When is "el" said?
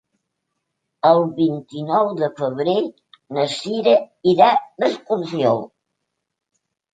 1.09-1.19